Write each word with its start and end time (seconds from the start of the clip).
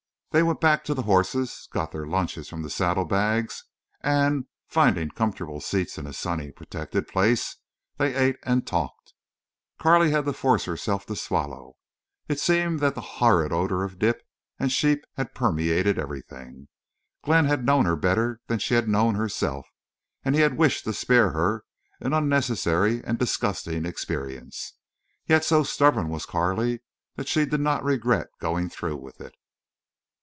They 0.33 0.43
went 0.43 0.61
back 0.61 0.85
to 0.85 0.93
the 0.93 1.01
horses, 1.01 1.67
got 1.73 1.91
their 1.91 2.07
lunches 2.07 2.47
from 2.47 2.61
the 2.61 2.69
saddlebags, 2.69 3.65
and, 3.99 4.45
finding 4.65 5.09
comfortable 5.09 5.59
seats 5.59 5.97
in 5.97 6.07
a 6.07 6.13
sunny, 6.13 6.53
protected 6.53 7.09
place, 7.09 7.57
they 7.97 8.15
ate 8.15 8.37
and 8.43 8.65
talked. 8.65 9.13
Carley 9.77 10.11
had 10.11 10.23
to 10.23 10.31
force 10.31 10.63
herself 10.63 11.05
to 11.07 11.17
swallow. 11.17 11.75
It 12.29 12.39
seemed 12.39 12.79
that 12.79 12.95
the 12.95 13.01
horrid 13.19 13.51
odor 13.51 13.83
of 13.83 13.99
dip 13.99 14.23
and 14.57 14.71
sheep 14.71 15.03
had 15.17 15.35
permeated 15.35 15.99
everything. 15.99 16.69
Glenn 17.25 17.43
had 17.43 17.65
known 17.65 17.83
her 17.83 17.97
better 17.97 18.39
than 18.47 18.59
she 18.59 18.75
had 18.75 18.87
known 18.87 19.15
herself, 19.15 19.67
and 20.23 20.33
he 20.33 20.39
had 20.39 20.55
wished 20.55 20.85
to 20.85 20.93
spare 20.93 21.31
her 21.31 21.65
an 21.99 22.13
unnecessary 22.13 23.03
and 23.03 23.19
disgusting 23.19 23.85
experience. 23.85 24.75
Yet 25.27 25.43
so 25.43 25.63
stubborn 25.63 26.07
was 26.07 26.25
Carley 26.25 26.83
that 27.17 27.27
she 27.27 27.45
did 27.45 27.59
not 27.59 27.83
regret 27.83 28.27
going 28.39 28.69
through 28.69 28.95
with 28.95 29.19
it. 29.19 29.35